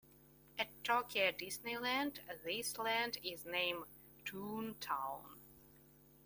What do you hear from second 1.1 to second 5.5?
Disneyland, this land is named Toontown.